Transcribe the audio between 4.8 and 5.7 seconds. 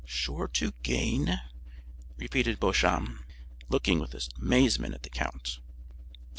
at the count.